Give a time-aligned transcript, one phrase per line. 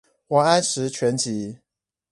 [0.29, 1.59] 王安石全集